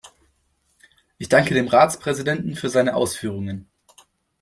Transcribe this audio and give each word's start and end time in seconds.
Ich 1.19 1.29
danke 1.29 1.53
dem 1.53 1.67
Ratspräsidenten 1.67 2.55
für 2.55 2.69
seine 2.69 2.95
Ausführungen. 2.95 3.69